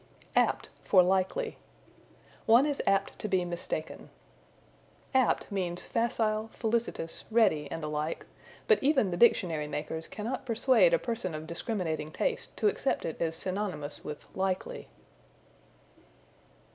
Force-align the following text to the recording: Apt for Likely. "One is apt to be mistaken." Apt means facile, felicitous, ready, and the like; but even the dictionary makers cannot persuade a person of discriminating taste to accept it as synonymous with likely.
Apt 0.35 0.69
for 0.83 1.03
Likely. 1.03 1.59
"One 2.47 2.65
is 2.65 2.81
apt 2.87 3.19
to 3.19 3.27
be 3.27 3.45
mistaken." 3.45 4.09
Apt 5.13 5.51
means 5.51 5.85
facile, 5.85 6.49
felicitous, 6.53 7.25
ready, 7.29 7.69
and 7.69 7.83
the 7.83 7.87
like; 7.87 8.25
but 8.67 8.81
even 8.81 9.11
the 9.11 9.15
dictionary 9.17 9.67
makers 9.67 10.07
cannot 10.07 10.43
persuade 10.47 10.95
a 10.95 10.97
person 10.97 11.35
of 11.35 11.45
discriminating 11.45 12.11
taste 12.11 12.57
to 12.57 12.67
accept 12.67 13.05
it 13.05 13.21
as 13.21 13.35
synonymous 13.35 14.03
with 14.03 14.25
likely. 14.35 14.87